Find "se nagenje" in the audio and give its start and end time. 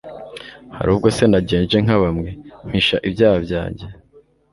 1.15-1.77